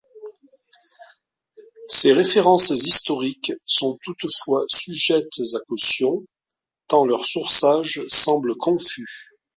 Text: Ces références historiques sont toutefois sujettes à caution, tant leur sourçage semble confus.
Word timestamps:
Ces 1.87 2.11
références 2.11 2.71
historiques 2.71 3.51
sont 3.65 3.99
toutefois 4.01 4.65
sujettes 4.67 5.39
à 5.53 5.59
caution, 5.67 6.15
tant 6.87 7.05
leur 7.05 7.23
sourçage 7.23 8.01
semble 8.09 8.55
confus. 8.57 9.29